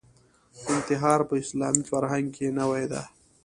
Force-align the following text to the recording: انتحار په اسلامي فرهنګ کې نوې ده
انتحار 0.73 1.19
په 1.29 1.33
اسلامي 1.43 1.83
فرهنګ 1.91 2.27
کې 2.35 2.47
نوې 2.59 2.85
ده 2.91 3.01